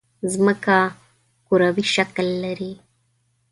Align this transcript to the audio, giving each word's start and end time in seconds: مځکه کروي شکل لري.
مځکه 0.45 0.77
کروي 1.45 1.83
شکل 1.95 2.27
لري. 2.43 2.73